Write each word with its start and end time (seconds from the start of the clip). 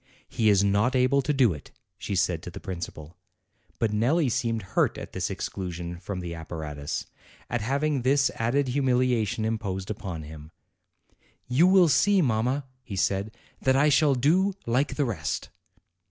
"He 0.27 0.49
is 0.49 0.63
not 0.63 0.95
able 0.95 1.21
to 1.21 1.31
do 1.31 1.53
it," 1.53 1.69
she 1.99 2.15
said 2.15 2.41
to 2.41 2.49
the 2.49 2.59
principal. 2.59 3.17
But 3.77 3.91
Nelli 3.91 4.29
seemed 4.31 4.63
hurt 4.73 4.97
at 4.97 5.13
this 5.13 5.29
exclusion 5.29 5.99
from 5.99 6.21
the 6.21 6.33
ap 6.33 6.49
paratus, 6.49 7.05
at 7.51 7.61
having 7.61 8.01
this 8.01 8.31
added 8.33 8.69
humiliation 8.69 9.45
imposed 9.45 9.91
upon 9.91 10.23
him. 10.23 10.49
216 11.51 11.53
APRIL 11.53 11.55
'You 11.59 11.67
will 11.67 11.87
see, 11.87 12.21
mamma," 12.23 12.65
he 12.83 12.95
said, 12.95 13.37
"that 13.61 13.75
I 13.75 13.89
shall 13.89 14.15
do 14.15 14.53
like 14.65 14.95
the 14.95 15.05
rest." 15.05 15.49